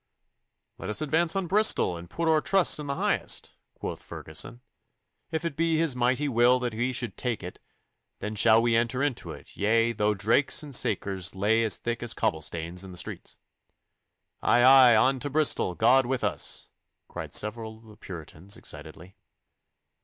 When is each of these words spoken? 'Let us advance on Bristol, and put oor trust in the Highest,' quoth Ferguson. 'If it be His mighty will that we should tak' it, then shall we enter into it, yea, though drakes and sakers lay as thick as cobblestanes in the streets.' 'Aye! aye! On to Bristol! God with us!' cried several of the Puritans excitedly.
'Let 0.79 0.89
us 0.89 0.99
advance 1.03 1.35
on 1.35 1.45
Bristol, 1.45 1.95
and 1.95 2.09
put 2.09 2.27
oor 2.27 2.41
trust 2.41 2.79
in 2.79 2.87
the 2.87 2.95
Highest,' 2.95 3.53
quoth 3.75 4.01
Ferguson. 4.01 4.61
'If 5.29 5.45
it 5.45 5.55
be 5.55 5.77
His 5.77 5.95
mighty 5.95 6.27
will 6.27 6.57
that 6.61 6.73
we 6.73 6.91
should 6.91 7.15
tak' 7.17 7.43
it, 7.43 7.59
then 8.17 8.33
shall 8.33 8.59
we 8.63 8.75
enter 8.75 9.03
into 9.03 9.29
it, 9.31 9.55
yea, 9.55 9.91
though 9.91 10.15
drakes 10.15 10.63
and 10.63 10.73
sakers 10.73 11.35
lay 11.35 11.63
as 11.63 11.77
thick 11.77 12.01
as 12.01 12.15
cobblestanes 12.15 12.83
in 12.83 12.89
the 12.91 12.97
streets.' 12.97 13.37
'Aye! 14.41 14.63
aye! 14.63 14.95
On 14.95 15.19
to 15.19 15.29
Bristol! 15.29 15.75
God 15.75 16.07
with 16.07 16.23
us!' 16.23 16.67
cried 17.07 17.31
several 17.31 17.77
of 17.77 17.83
the 17.85 17.95
Puritans 17.95 18.57
excitedly. 18.57 19.13